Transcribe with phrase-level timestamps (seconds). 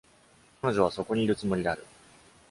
[0.63, 1.85] 彼女はそこにいるつもりである。